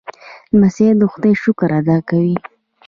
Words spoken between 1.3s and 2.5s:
شکر ادا کوي.